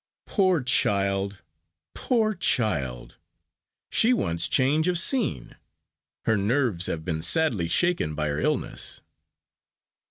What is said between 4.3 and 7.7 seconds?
change of scene. Her nerves have been sadly